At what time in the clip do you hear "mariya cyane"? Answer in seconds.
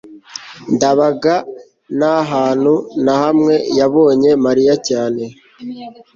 4.45-5.23